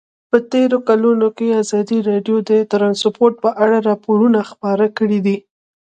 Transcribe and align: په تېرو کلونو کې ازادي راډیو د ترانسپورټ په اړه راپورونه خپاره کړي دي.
په 0.29 0.37
تېرو 0.51 0.77
کلونو 0.89 1.27
کې 1.37 1.57
ازادي 1.61 1.97
راډیو 2.09 2.37
د 2.49 2.51
ترانسپورټ 2.71 3.33
په 3.43 3.49
اړه 3.63 3.77
راپورونه 3.89 4.39
خپاره 4.51 4.85
کړي 4.97 5.19
دي. 5.25 5.37